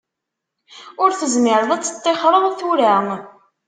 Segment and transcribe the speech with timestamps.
[1.01, 2.95] Ur tezmireḍ ad teṭṭixreḍ tura.